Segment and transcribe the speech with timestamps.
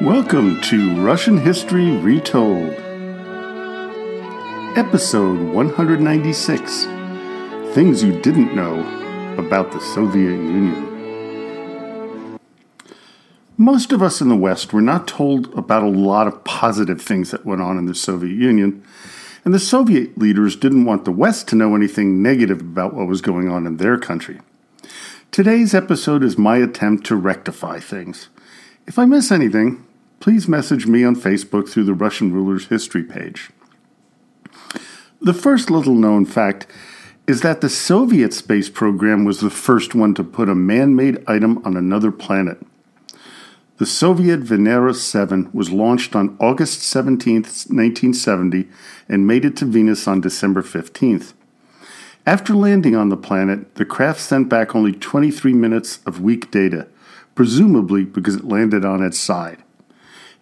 [0.00, 2.72] Welcome to Russian History Retold,
[4.74, 6.84] Episode 196
[7.74, 8.80] Things You Didn't Know
[9.36, 12.38] About the Soviet Union.
[13.58, 17.30] Most of us in the West were not told about a lot of positive things
[17.30, 18.82] that went on in the Soviet Union,
[19.44, 23.20] and the Soviet leaders didn't want the West to know anything negative about what was
[23.20, 24.40] going on in their country.
[25.30, 28.30] Today's episode is my attempt to rectify things.
[28.86, 29.84] If I miss anything,
[30.20, 33.50] please message me on Facebook through the Russian ruler's history page.
[35.20, 36.66] The first little known fact
[37.26, 41.24] is that the Soviet space program was the first one to put a man made
[41.26, 42.58] item on another planet.
[43.78, 48.68] The Soviet Venera 7 was launched on August 17, 1970,
[49.08, 51.32] and made it to Venus on December 15th.
[52.26, 56.88] After landing on the planet, the craft sent back only 23 minutes of weak data,
[57.34, 59.62] presumably because it landed on its side.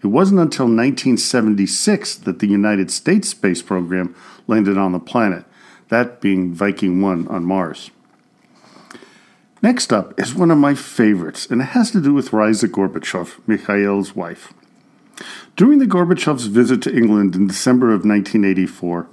[0.03, 4.15] It wasn't until 1976 that the United States space program
[4.47, 5.45] landed on the planet,
[5.89, 7.91] that being Viking 1 on Mars.
[9.61, 13.41] Next up is one of my favorites, and it has to do with Raisa Gorbachev,
[13.49, 14.53] Mikhail's wife.
[15.57, 19.09] During the Gorbachev's visit to England in December of 1984,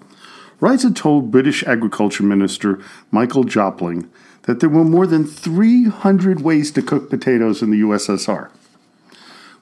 [0.59, 4.07] Raisa told British Agriculture Minister Michael Jopling
[4.43, 8.51] that there were more than 300 ways to cook potatoes in the USSR.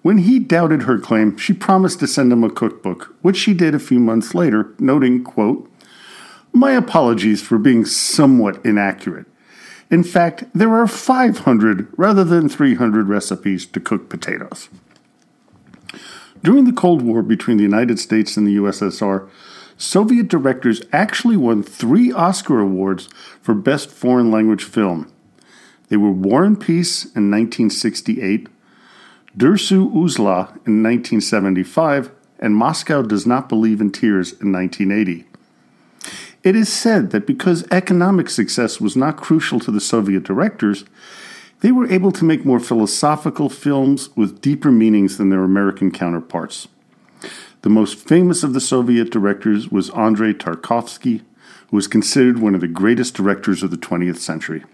[0.03, 3.73] When he doubted her claim, she promised to send him a cookbook, which she did
[3.73, 5.71] a few months later, noting, quote,
[6.51, 9.25] My apologies for being somewhat inaccurate.
[9.89, 14.67] In fact, there are 500 rather than 300 recipes to cook potatoes.
[16.43, 19.29] During the Cold War between the United States and the USSR,
[19.77, 23.07] Soviet directors actually won three Oscar Awards
[23.41, 25.09] for Best Foreign Language Film.
[25.87, 28.49] They were War and Peace in 1968,
[29.37, 35.25] Dersu Uzala in 1975, and Moscow Does Not Believe in Tears in 1980.
[36.43, 40.83] It is said that because economic success was not crucial to the Soviet directors,
[41.61, 46.67] they were able to make more philosophical films with deeper meanings than their American counterparts.
[47.61, 51.21] The most famous of the Soviet directors was Andrei Tarkovsky,
[51.69, 54.65] who was considered one of the greatest directors of the 20th century.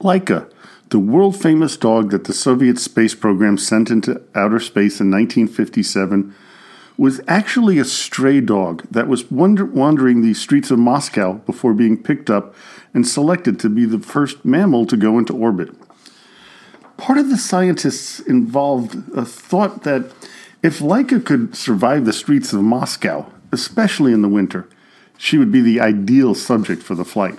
[0.00, 0.52] Laika,
[0.90, 6.34] the world famous dog that the Soviet space program sent into outer space in 1957,
[6.96, 12.00] was actually a stray dog that was wander- wandering the streets of Moscow before being
[12.00, 12.54] picked up
[12.92, 15.70] and selected to be the first mammal to go into orbit.
[16.98, 20.12] Part of the scientists involved uh, thought that
[20.62, 24.68] if Laika could survive the streets of Moscow, especially in the winter,
[25.16, 27.38] she would be the ideal subject for the flight.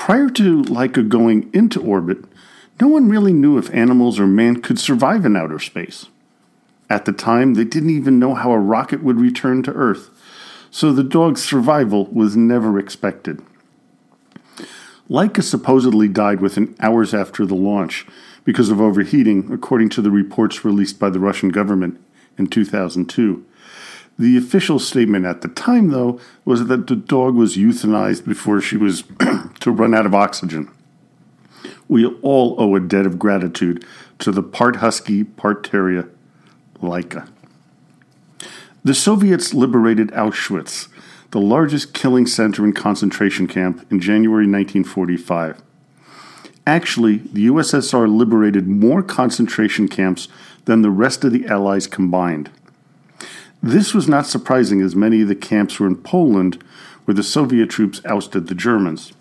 [0.00, 2.24] Prior to Laika going into orbit,
[2.80, 6.06] no one really knew if animals or man could survive in outer space.
[6.88, 10.08] At the time, they didn't even know how a rocket would return to Earth,
[10.70, 13.42] so the dog's survival was never expected.
[15.10, 18.06] Laika supposedly died within hours after the launch,
[18.42, 22.00] because of overheating, according to the reports released by the Russian government
[22.38, 23.44] in 2002.
[24.20, 28.76] The official statement at the time, though, was that the dog was euthanized before she
[28.76, 29.02] was
[29.60, 30.70] to run out of oxygen.
[31.88, 33.82] We all owe a debt of gratitude
[34.18, 36.10] to the part husky, part terrier,
[36.82, 37.30] Laika.
[38.84, 40.88] The Soviets liberated Auschwitz,
[41.30, 45.62] the largest killing center and concentration camp, in January 1945.
[46.66, 50.28] Actually, the USSR liberated more concentration camps
[50.66, 52.50] than the rest of the Allies combined.
[53.62, 56.62] This was not surprising, as many of the camps were in Poland,
[57.04, 59.12] where the Soviet troops ousted the Germans.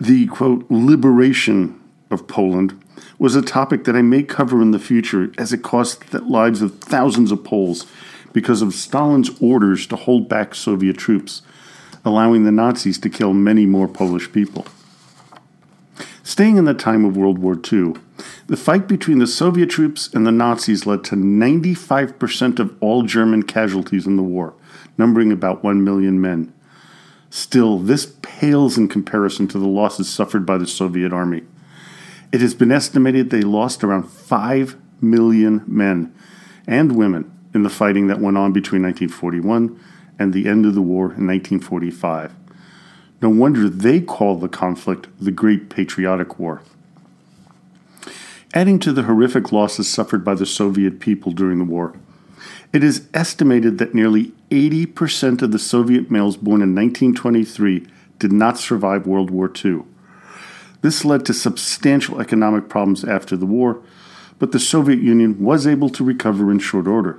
[0.00, 2.80] The quote, liberation of Poland
[3.18, 6.62] was a topic that I may cover in the future, as it cost the lives
[6.62, 7.86] of thousands of Poles
[8.32, 11.42] because of Stalin's orders to hold back Soviet troops,
[12.04, 14.66] allowing the Nazis to kill many more Polish people.
[16.28, 17.94] Staying in the time of World War II,
[18.48, 23.44] the fight between the Soviet troops and the Nazis led to 95% of all German
[23.44, 24.52] casualties in the war,
[24.98, 26.52] numbering about 1 million men.
[27.30, 31.44] Still, this pales in comparison to the losses suffered by the Soviet army.
[32.30, 36.14] It has been estimated they lost around 5 million men
[36.66, 39.80] and women in the fighting that went on between 1941
[40.18, 42.34] and the end of the war in 1945.
[43.20, 46.62] No wonder they call the conflict the Great Patriotic War.
[48.54, 51.94] Adding to the horrific losses suffered by the Soviet people during the war,
[52.72, 57.86] it is estimated that nearly 80% of the Soviet males born in 1923
[58.18, 59.82] did not survive World War II.
[60.80, 63.82] This led to substantial economic problems after the war,
[64.38, 67.18] but the Soviet Union was able to recover in short order.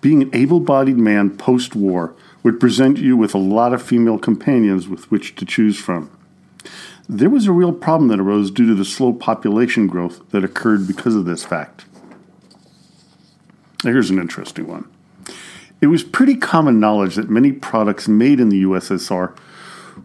[0.00, 4.18] Being an able bodied man post war would present you with a lot of female
[4.18, 6.10] companions with which to choose from.
[7.08, 10.86] There was a real problem that arose due to the slow population growth that occurred
[10.86, 11.86] because of this fact.
[13.82, 14.90] Here's an interesting one.
[15.80, 19.36] It was pretty common knowledge that many products made in the USSR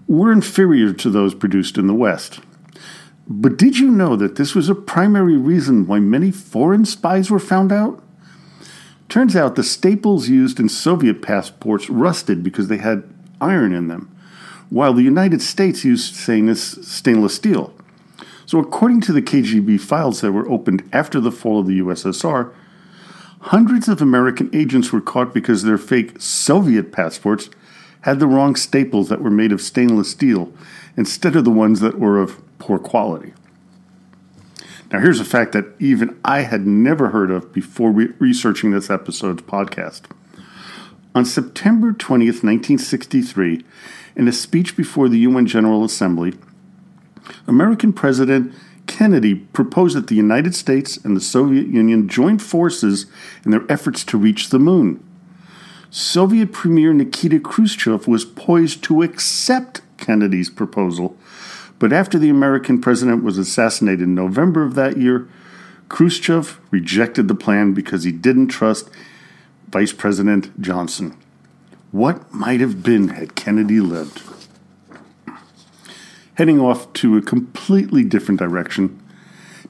[0.07, 2.39] were inferior to those produced in the West.
[3.27, 7.39] But did you know that this was a primary reason why many foreign spies were
[7.39, 8.03] found out?
[9.13, 13.03] Turns out the staples used in Soviet passports rusted because they had
[13.39, 14.09] iron in them,
[14.71, 17.75] while the United States used stainless steel.
[18.47, 22.51] So, according to the KGB files that were opened after the fall of the USSR,
[23.39, 27.51] hundreds of American agents were caught because their fake Soviet passports
[28.01, 30.51] had the wrong staples that were made of stainless steel
[30.97, 33.33] instead of the ones that were of poor quality.
[34.93, 38.91] Now, here's a fact that even I had never heard of before re- researching this
[38.91, 40.03] episode's podcast.
[41.15, 43.65] On September 20th, 1963,
[44.15, 46.35] in a speech before the UN General Assembly,
[47.47, 48.53] American President
[48.85, 53.07] Kennedy proposed that the United States and the Soviet Union join forces
[53.43, 55.03] in their efforts to reach the moon.
[55.89, 61.17] Soviet Premier Nikita Khrushchev was poised to accept Kennedy's proposal
[61.83, 65.27] but after the American president was assassinated in November of that year,
[65.89, 68.89] Khrushchev rejected the plan because he didn't trust
[69.67, 71.17] Vice President Johnson.
[71.91, 74.21] What might have been had Kennedy lived?
[76.35, 79.03] Heading off to a completely different direction,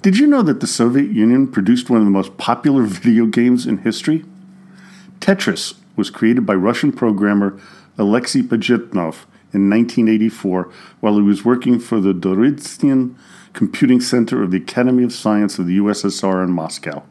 [0.03, 3.65] did you know that the Soviet Union produced one of the most popular video games
[3.65, 4.23] in history?
[5.19, 7.59] Tetris was created by Russian programmer
[7.97, 13.15] Alexei Pajitnov in 1984 while he was working for the Dorodnitsyn
[13.53, 17.03] Computing Center of the Academy of Science of the USSR in Moscow.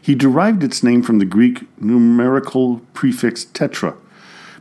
[0.00, 3.96] He derived its name from the Greek numerical prefix tetra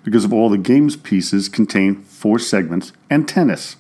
[0.04, 3.76] because of all the game's pieces contain four segments and tennis,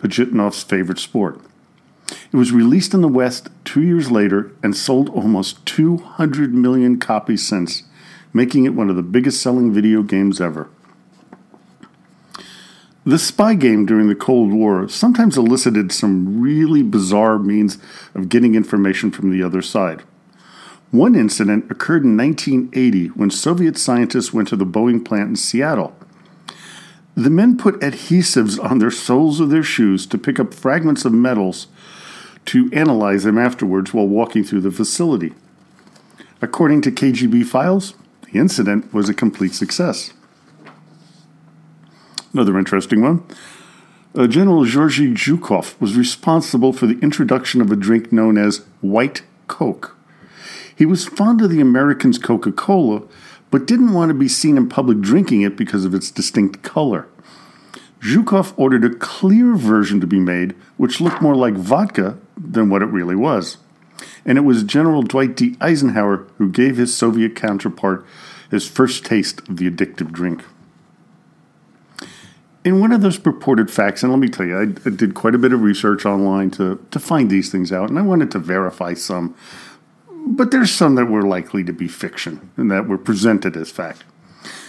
[0.00, 1.40] Pajitnov's favorite sport.
[2.32, 7.46] It was released in the West two years later and sold almost 200 million copies
[7.46, 7.84] since,
[8.32, 10.68] making it one of the biggest selling video games ever.
[13.06, 17.76] The spy game during the Cold War sometimes elicited some really bizarre means
[18.14, 20.02] of getting information from the other side.
[20.90, 25.94] One incident occurred in 1980 when Soviet scientists went to the Boeing plant in Seattle.
[27.14, 31.12] The men put adhesives on their soles of their shoes to pick up fragments of
[31.12, 31.66] metals
[32.46, 35.34] to analyze them afterwards while walking through the facility.
[36.40, 40.14] According to KGB files, the incident was a complete success.
[42.34, 43.22] Another interesting one.
[44.16, 49.22] Uh, General Georgy Zhukov was responsible for the introduction of a drink known as White
[49.46, 49.96] Coke.
[50.74, 53.02] He was fond of the Americans' Coca Cola,
[53.52, 57.06] but didn't want to be seen in public drinking it because of its distinct color.
[58.00, 62.82] Zhukov ordered a clear version to be made, which looked more like vodka than what
[62.82, 63.58] it really was.
[64.26, 65.56] And it was General Dwight D.
[65.60, 68.04] Eisenhower who gave his Soviet counterpart
[68.50, 70.42] his first taste of the addictive drink
[72.64, 75.34] in one of those purported facts, and let me tell you, I, I, did quite
[75.34, 78.38] a bit of research online to, to find these things out, and I wanted to
[78.38, 79.36] verify some.
[80.26, 84.04] But there's some that were likely to be fiction and that were presented as fact.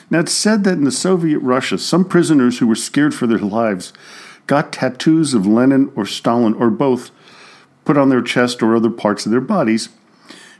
[0.09, 3.39] Now, it's said that in the Soviet Russia, some prisoners who were scared for their
[3.39, 3.93] lives
[4.47, 7.09] got tattoos of Lenin or Stalin or both
[7.85, 9.89] put on their chest or other parts of their bodies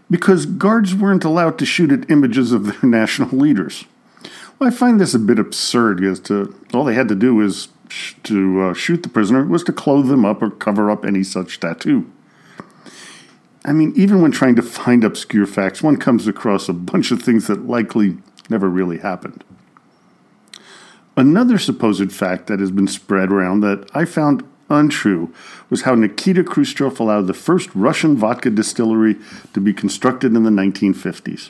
[0.10, 3.86] because guards weren't allowed to shoot at images of their national leaders.
[4.58, 7.68] Well, I find this a bit absurd as to all they had to do is
[7.90, 11.24] sh- to uh, shoot the prisoner was to clothe them up or cover up any
[11.24, 12.10] such tattoo.
[13.66, 17.22] I mean, even when trying to find obscure facts, one comes across a bunch of
[17.22, 18.18] things that likely
[18.50, 19.44] never really happened.
[21.18, 25.34] Another supposed fact that has been spread around that I found untrue
[25.70, 29.18] was how Nikita Khrushchev allowed the first Russian vodka distillery
[29.54, 31.50] to be constructed in the 1950s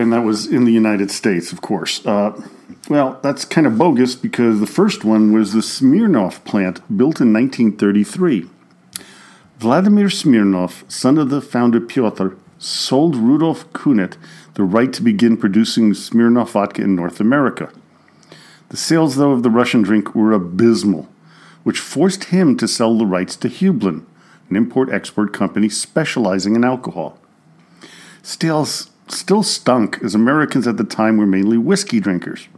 [0.00, 2.04] and that was in the United States, of course.
[2.04, 2.40] Uh,
[2.88, 7.32] well, that's kind of bogus because the first one was the Smirnov plant built in
[7.32, 8.48] 1933.
[9.58, 14.16] Vladimir Smirnov, son of the founder Pyotr, sold Rudolf Kunett
[14.54, 17.70] the right to begin producing Smirnov vodka in North America.
[18.70, 21.08] The sales, though, of the Russian drink were abysmal,
[21.62, 24.04] which forced him to sell the rights to Heublein,
[24.48, 27.18] an import export company specializing in alcohol.
[28.22, 32.48] Sales still stunk as Americans at the time were mainly whiskey drinkers.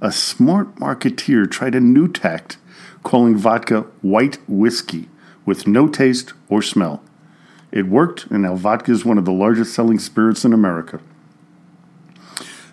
[0.00, 2.58] A smart marketeer tried a new tact,
[3.02, 5.08] calling vodka white whiskey,
[5.44, 7.02] with no taste or smell.
[7.72, 11.00] It worked, and now vodka is one of the largest selling spirits in America.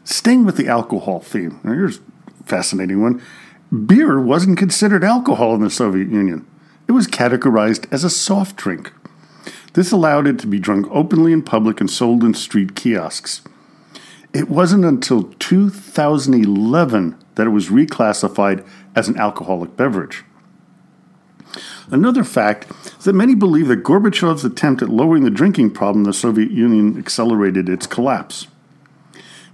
[0.04, 2.00] Staying with the alcohol theme, here's
[2.40, 3.22] a fascinating one.
[3.86, 6.46] Beer wasn't considered alcohol in the Soviet Union.
[6.88, 8.92] It was categorized as a soft drink.
[9.74, 13.42] This allowed it to be drunk openly in public and sold in street kiosks.
[14.34, 18.66] It wasn't until 2011 that it was reclassified
[18.96, 20.24] as an alcoholic beverage.
[21.92, 26.10] Another fact is that many believe that Gorbachev's attempt at lowering the drinking problem in
[26.10, 28.48] the Soviet Union accelerated its collapse.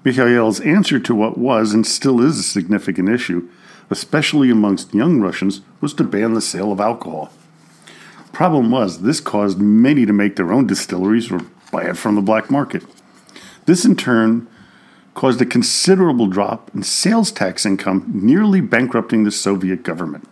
[0.05, 3.49] Mikhail's answer to what was and still is a significant issue,
[3.89, 7.33] especially amongst young Russians, was to ban the sale of alcohol.
[8.39, 11.41] Problem was, this caused many to make their own distilleries or
[11.73, 12.85] buy it from the black market.
[13.65, 14.47] This, in turn,
[15.13, 20.25] caused a considerable drop in sales tax income, nearly bankrupting the Soviet government.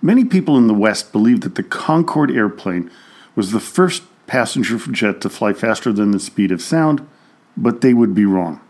[0.00, 2.90] Many people in the West believed that the Concorde airplane
[3.36, 7.06] was the first passenger jet to fly faster than the speed of sound,
[7.54, 8.62] but they would be wrong.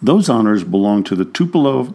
[0.00, 1.92] Those honors belong to the Tupolev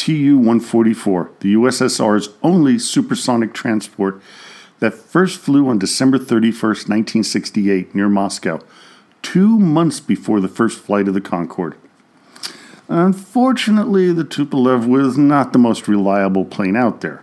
[0.00, 4.22] Tu 144, the USSR's only supersonic transport
[4.78, 8.60] that first flew on December 31, 1968, near Moscow,
[9.20, 11.76] two months before the first flight of the Concorde.
[12.88, 17.22] Unfortunately, the Tupolev was not the most reliable plane out there.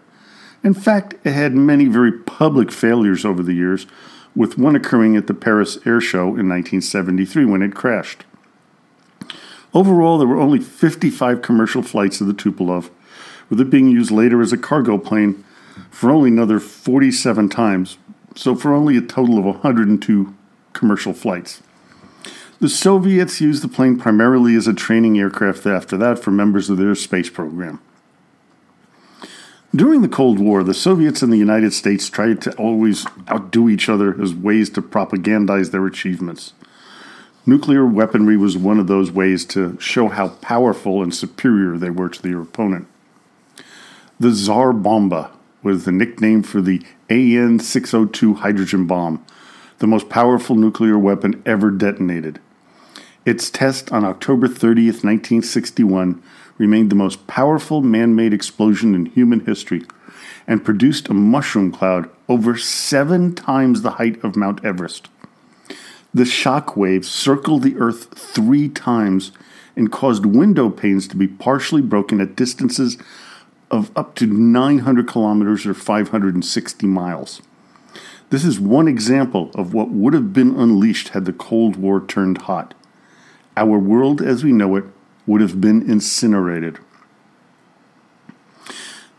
[0.64, 3.88] In fact, it had many very public failures over the years,
[4.36, 8.24] with one occurring at the Paris Air Show in 1973 when it crashed.
[9.78, 12.90] Overall, there were only 55 commercial flights of the Tupolev,
[13.48, 15.46] with it being used later as a cargo plane
[15.92, 18.00] for only another 47 times,
[18.36, 20.36] so for only a total of 102
[20.74, 21.62] commercial flights.
[22.60, 26.78] The Soviets used the plane primarily as a training aircraft after that for members of
[26.80, 27.80] their space program.
[29.76, 33.90] During the Cold War, the Soviets and the United States tried to always outdo each
[33.90, 36.54] other as ways to propagandize their achievements.
[37.50, 42.10] Nuclear weaponry was one of those ways to show how powerful and superior they were
[42.10, 42.88] to their opponent.
[44.20, 45.32] The Tsar Bomba
[45.64, 49.26] was the nickname for the AN 602 hydrogen bomb,
[49.80, 52.42] the most powerful nuclear weapon ever detonated.
[53.26, 56.22] Its test on October 30th, 1961,
[56.58, 59.84] remained the most powerful man made explosion in human history
[60.48, 65.08] and produced a mushroom cloud over seven times the height of Mount Everest.
[66.14, 69.32] The shock waves circled the Earth three times
[69.76, 72.98] and caused window panes to be partially broken at distances
[73.70, 77.42] of up to 900 kilometers or 560 miles.
[78.30, 82.40] This is one example of what would have been unleashed had the Cold War turned
[82.40, 82.74] hot
[83.58, 84.86] our world as we know it
[85.26, 86.78] would have been incinerated.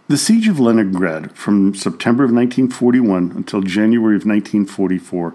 [0.07, 5.35] The Siege of Leningrad from September of 1941 until January of 1944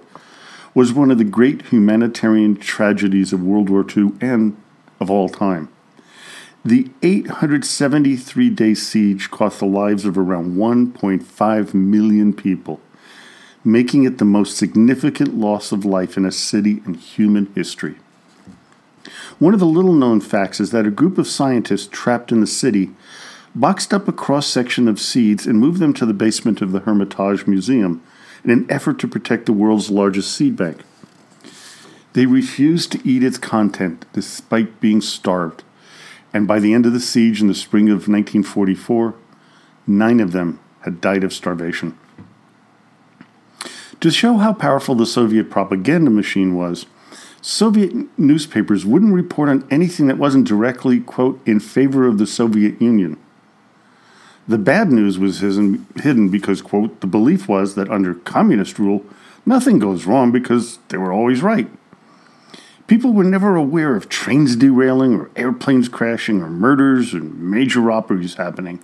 [0.73, 4.57] was one of the great humanitarian tragedies of World War II and
[4.99, 5.69] of all time.
[6.65, 12.79] The 873 day siege cost the lives of around 1.5 million people,
[13.65, 17.97] making it the most significant loss of life in a city in human history.
[19.39, 22.47] One of the little known facts is that a group of scientists trapped in the
[22.47, 22.91] city
[23.53, 26.79] boxed up a cross section of seeds and moved them to the basement of the
[26.79, 28.01] Hermitage Museum
[28.43, 30.81] in an effort to protect the world's largest seed bank.
[32.13, 35.63] They refused to eat its content despite being starved,
[36.33, 39.15] and by the end of the siege in the spring of 1944,
[39.87, 41.97] nine of them had died of starvation.
[43.99, 46.85] To show how powerful the Soviet propaganda machine was,
[47.41, 52.81] Soviet newspapers wouldn't report on anything that wasn't directly, quote, in favor of the Soviet
[52.81, 53.17] Union.
[54.47, 59.05] The bad news was hidden because, quote, the belief was that under communist rule,
[59.45, 61.69] nothing goes wrong because they were always right.
[62.87, 68.35] People were never aware of trains derailing or airplanes crashing or murders and major robberies
[68.35, 68.83] happening.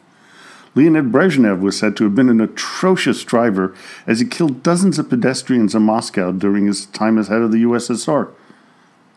[0.75, 3.75] Leonid Brezhnev was said to have been an atrocious driver
[4.07, 7.63] as he killed dozens of pedestrians in Moscow during his time as head of the
[7.63, 8.31] USSR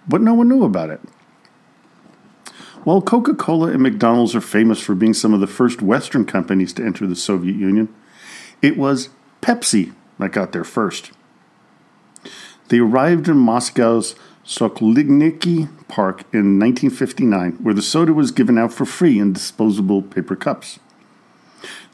[0.06, 1.00] but no one knew about it.
[2.84, 6.72] While Coca Cola and McDonald's are famous for being some of the first Western companies
[6.74, 7.94] to enter the Soviet Union,
[8.60, 9.10] it was
[9.40, 11.12] Pepsi that got there first.
[12.68, 18.84] They arrived in Moscow's Sokolniki Park in 1959, where the soda was given out for
[18.84, 20.80] free in disposable paper cups.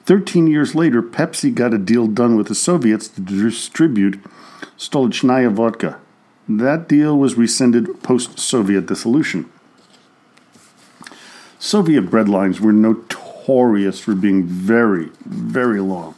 [0.06, 4.24] Thirteen years later, Pepsi got a deal done with the Soviets to distribute
[4.78, 5.98] Stolichnaya vodka,
[6.48, 9.50] that deal was rescinded post Soviet dissolution.
[11.58, 16.14] Soviet bread lines were notorious for being very, very long.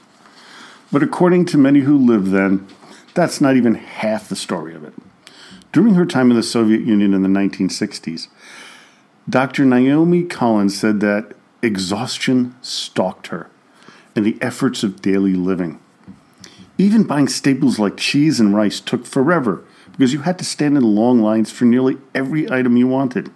[0.92, 2.66] But according to many who lived then,
[3.14, 4.92] that's not even half the story of it.
[5.73, 8.28] During her time in the Soviet Union in the 1960s,
[9.28, 9.64] Dr.
[9.64, 11.32] Naomi Collins said that
[11.62, 13.49] exhaustion stalked her
[14.16, 15.80] and the efforts of daily living.
[16.76, 20.82] Even buying staples like cheese and rice took forever because you had to stand in
[20.82, 23.30] long lines for nearly every item you wanted.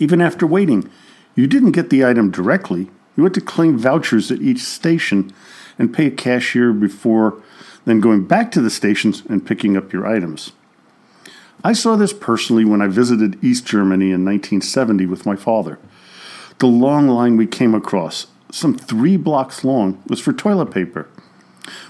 [0.00, 0.90] Even after waiting,
[1.36, 2.90] you didn't get the item directly.
[3.16, 5.32] You had to claim vouchers at each station
[5.78, 7.40] and pay a cashier before
[7.84, 10.52] then going back to the stations and picking up your items.
[11.62, 15.78] I saw this personally when I visited East Germany in 1970 with my father.
[16.58, 21.08] The long line we came across, some three blocks long, was for toilet paper.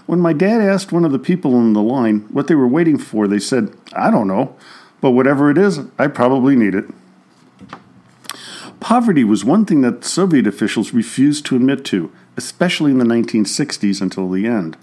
[0.07, 2.99] When my dad asked one of the people in the line what they were waiting
[2.99, 4.57] for, they said, I don't know,
[5.01, 6.87] but whatever it is, I probably need it.
[8.91, 14.01] Poverty was one thing that Soviet officials refused to admit to, especially in the 1960s
[14.01, 14.77] until the end.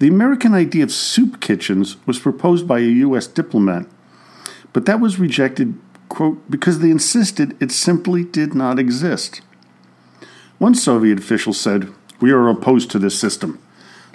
[0.00, 3.28] The American idea of soup kitchens was proposed by a U.S.
[3.28, 3.86] diplomat,
[4.72, 9.40] but that was rejected, quote, because they insisted it simply did not exist.
[10.58, 13.62] One Soviet official said, We are opposed to this system,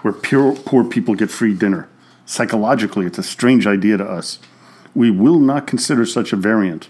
[0.02, 1.88] where pure, poor people get free dinner.
[2.26, 4.40] Psychologically, it's a strange idea to us.
[4.94, 6.90] We will not consider such a variant.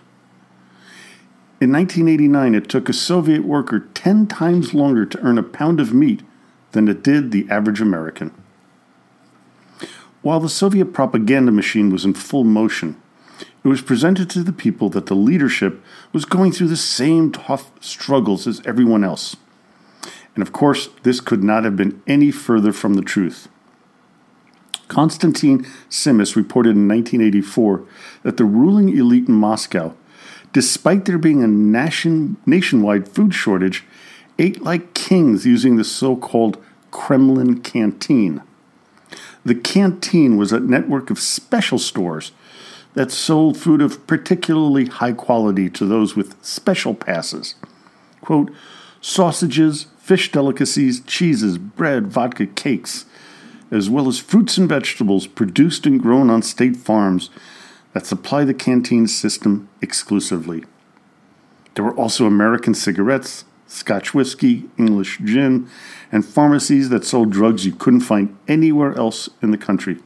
[1.59, 5.91] In 1989, it took a Soviet worker 10 times longer to earn a pound of
[5.91, 6.21] meat
[6.73, 8.31] than it did the average American.
[10.21, 13.01] While the Soviet propaganda machine was in full motion,
[13.63, 15.83] it was presented to the people that the leadership
[16.13, 19.35] was going through the same tough struggles as everyone else.
[20.35, 23.47] And of course, this could not have been any further from the truth.
[24.87, 27.83] Konstantin Simis reported in 1984
[28.21, 29.95] that the ruling elite in Moscow,
[30.53, 33.83] despite there being a nation, nationwide food shortage,
[34.39, 38.41] ate like kings using the so called Kremlin canteen.
[39.45, 42.31] The canteen was a network of special stores
[42.93, 47.55] that sold food of particularly high quality to those with special passes.
[48.21, 48.51] Quote,
[49.01, 53.05] sausages, fish delicacies, cheeses, bread, vodka, cakes,
[53.71, 57.29] as well as fruits and vegetables produced and grown on state farms
[57.97, 60.63] that supply the canteen system exclusively.
[61.73, 65.67] There were also American cigarettes, Scotch whiskey, English gin,
[66.12, 69.97] and pharmacies that sold drugs you couldn't find anywhere else in the country.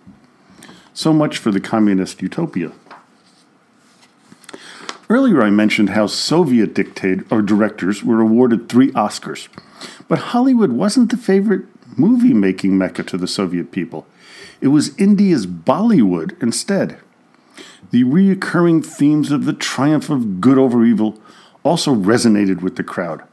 [0.93, 2.71] So much for the communist utopia.
[5.09, 9.49] Earlier, I mentioned how Soviet dictator or directors were awarded three Oscars,
[10.07, 11.65] but Hollywood wasn't the favorite
[11.97, 14.07] movie making mecca to the Soviet people.
[14.61, 16.97] It was India's Bollywood instead.
[17.91, 21.19] The recurring themes of the triumph of good over evil
[21.63, 23.23] also resonated with the crowd.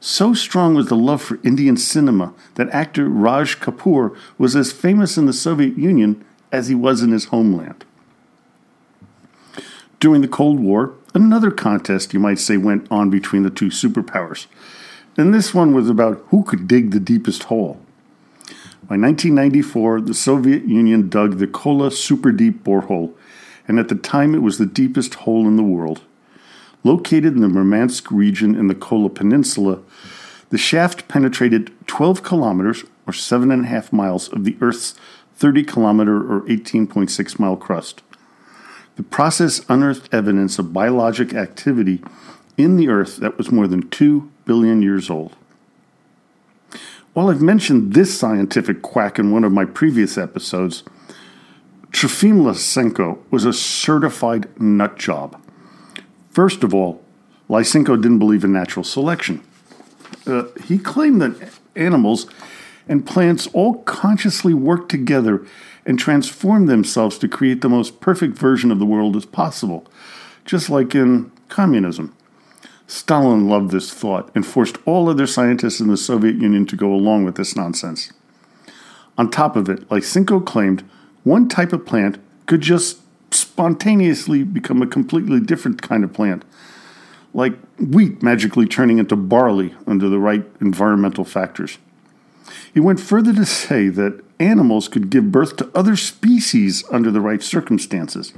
[0.00, 5.18] So strong was the love for Indian cinema that actor Raj Kapoor was as famous
[5.18, 7.84] in the Soviet Union as he was in his homeland.
[9.98, 14.46] During the Cold War, another contest, you might say, went on between the two superpowers.
[15.16, 17.80] And this one was about who could dig the deepest hole.
[18.84, 23.12] By 1994, the Soviet Union dug the Kola Super Deep borehole,
[23.68, 26.00] and at the time it was the deepest hole in the world.
[26.82, 29.80] Located in the Murmansk region in the Kola Peninsula,
[30.50, 34.94] the shaft penetrated 12 kilometers, or 7.5 miles, of the Earth's
[35.36, 38.02] 30 kilometer, or 18.6 mile crust.
[38.96, 42.02] The process unearthed evidence of biologic activity
[42.56, 45.36] in the Earth that was more than 2 billion years old.
[47.12, 50.82] While I've mentioned this scientific quack in one of my previous episodes,
[51.90, 55.40] Trofim Lysenko was a certified nut job.
[56.30, 57.02] First of all,
[57.48, 59.42] Lysenko didn't believe in natural selection.
[60.26, 62.26] Uh, he claimed that animals
[62.86, 65.46] and plants all consciously work together
[65.86, 69.86] and transform themselves to create the most perfect version of the world as possible,
[70.44, 72.14] just like in communism.
[72.86, 76.92] Stalin loved this thought and forced all other scientists in the Soviet Union to go
[76.92, 78.12] along with this nonsense.
[79.18, 80.88] On top of it, Lysenko claimed
[81.24, 83.00] one type of plant could just
[83.30, 86.44] spontaneously become a completely different kind of plant,
[87.34, 91.78] like wheat magically turning into barley under the right environmental factors.
[92.72, 97.20] He went further to say that animals could give birth to other species under the
[97.20, 98.32] right circumstances.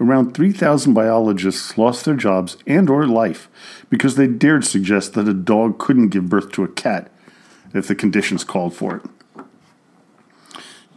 [0.00, 3.48] Around 3,000 biologists lost their jobs and or life
[3.88, 7.10] because they dared suggest that a dog couldn't give birth to a cat
[7.74, 9.02] if the conditions called for it.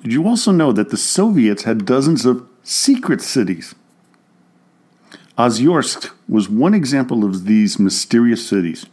[0.03, 3.73] Did you also know that the Soviets had dozens of secret cities.
[5.39, 8.85] Ozyorsk was one example of these mysterious cities.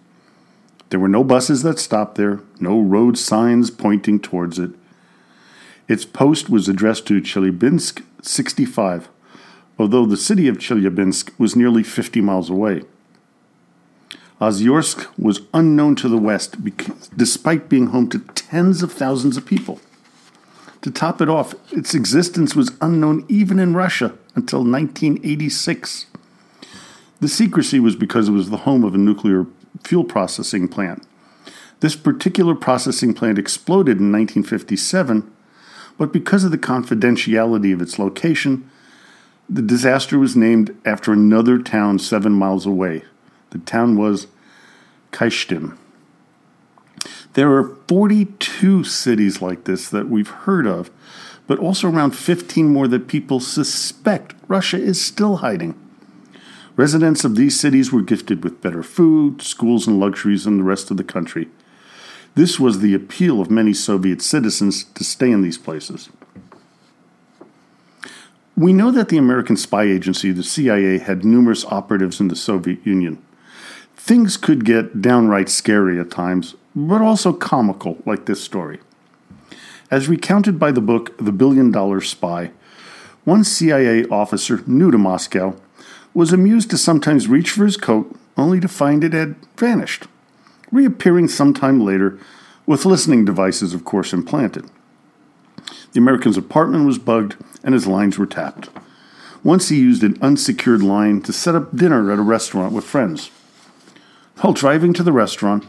[0.89, 4.71] There were no buses that stopped there, no road signs pointing towards it.
[5.89, 9.09] Its post was addressed to Chelyabinsk 65,
[9.79, 12.83] although the city of Chelyabinsk was nearly 50 miles away.
[14.41, 19.45] Ozyorsk was unknown to the West because, despite being home to tens of thousands of
[19.45, 19.81] people.
[20.87, 26.07] To top it off, its existence was unknown even in Russia until 1986.
[27.19, 29.47] The secrecy was because it was the home of a nuclear
[29.83, 31.05] fuel processing plant.
[31.81, 35.29] This particular processing plant exploded in 1957,
[35.99, 38.71] but because of the confidentiality of its location,
[39.51, 43.03] the disaster was named after another town seven miles away.
[43.51, 44.29] The town was
[45.11, 45.77] Kyshtym.
[47.35, 50.91] There are 42 cities like this that we've heard of,
[51.47, 55.79] but also around 15 more that people suspect Russia is still hiding.
[56.77, 60.91] Residents of these cities were gifted with better food, schools, and luxuries than the rest
[60.91, 61.49] of the country.
[62.35, 66.11] This was the appeal of many Soviet citizens to stay in these places.
[68.57, 72.87] We know that the American spy agency, the CIA, had numerous operatives in the Soviet
[72.87, 73.23] Union.
[73.97, 78.79] Things could get downright scary at times, but also comical, like this story.
[79.91, 82.51] As recounted by the book The Billion Dollar Spy,
[83.25, 85.57] one CIA officer new to Moscow
[86.13, 90.05] was amused to sometimes reach for his coat only to find it had vanished,
[90.71, 92.19] reappearing sometime later
[92.67, 94.67] with listening devices, of course, implanted.
[95.93, 98.69] The American's apartment was bugged and his lines were tapped.
[99.43, 103.31] Once he used an unsecured line to set up dinner at a restaurant with friends.
[104.41, 105.65] While driving to the restaurant,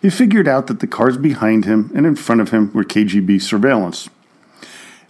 [0.00, 3.42] he figured out that the cars behind him and in front of him were KGB
[3.42, 4.08] surveillance.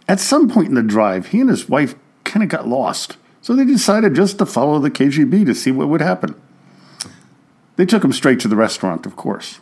[0.09, 3.55] At some point in the drive, he and his wife kind of got lost, so
[3.55, 6.35] they decided just to follow the KGB to see what would happen.
[7.77, 9.61] They took him straight to the restaurant, of course.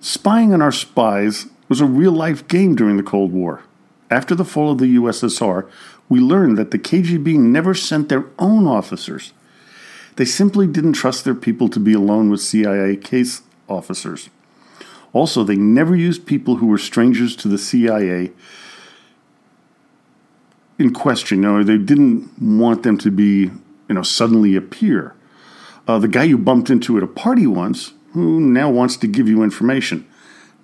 [0.00, 3.62] Spying on our spies was a real life game during the Cold War.
[4.10, 5.68] After the fall of the USSR,
[6.08, 9.32] we learned that the KGB never sent their own officers
[10.16, 14.30] they simply didn't trust their people to be alone with CIA case officers.
[15.12, 18.32] Also, they never used people who were strangers to the CIA
[20.78, 21.42] in question.
[21.42, 23.50] You know, they didn't want them to be,
[23.88, 25.14] you know, suddenly appear.
[25.88, 29.28] Uh, the guy you bumped into at a party once, who now wants to give
[29.28, 30.06] you information.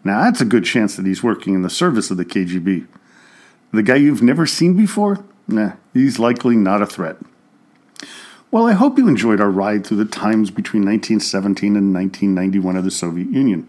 [0.04, 2.86] Now, that's a good chance that he's working in the service of the KGB.
[3.72, 5.24] The guy you've never seen before?
[5.46, 7.16] Nah, he's likely not a threat.
[8.51, 12.85] Well, I hope you enjoyed our ride through the times between 1917 and 1991 of
[12.85, 13.67] the Soviet Union.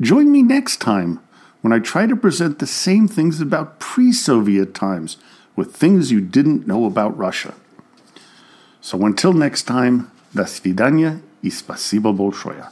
[0.00, 1.20] Join me next time
[1.62, 5.16] when I try to present the same things about pre Soviet times
[5.56, 7.54] with things you didn't know about Russia.
[8.80, 12.64] So until next time, до свидания и спасибо большое.